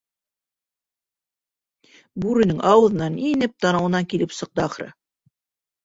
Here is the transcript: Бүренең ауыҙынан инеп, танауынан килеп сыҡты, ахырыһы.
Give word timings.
Бүренең 2.25 2.65
ауыҙынан 2.73 3.23
инеп, 3.31 3.57
танауынан 3.67 4.13
килеп 4.15 4.39
сыҡты, 4.41 4.69
ахырыһы. 4.69 5.01